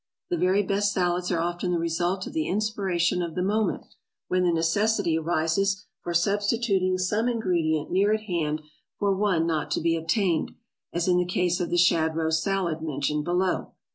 [0.31, 3.85] The very best salads are often the result of the inspiration of the moment,
[4.29, 8.63] when the necessity arises for substituting some ingredient near at hand
[8.97, 10.53] for one not to be obtained,
[10.91, 13.73] as in the case of the shad roe salad mentioned below.